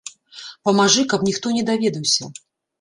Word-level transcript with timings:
Памажы, 0.69 1.05
каб 1.13 1.27
ніхто 1.29 1.55
не 1.61 1.63
даведаўся. 1.71 2.35